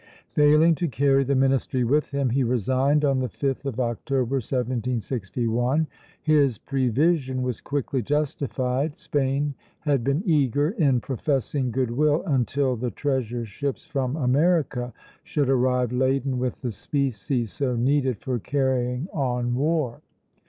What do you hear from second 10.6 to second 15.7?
in professing good will until the treasure ships from America should